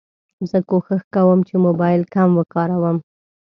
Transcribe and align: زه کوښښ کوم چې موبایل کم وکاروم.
زه 0.49 0.57
کوښښ 0.69 1.01
کوم 1.13 1.39
چې 1.47 1.55
موبایل 1.65 2.01
کم 2.13 2.29
وکاروم. 2.35 2.97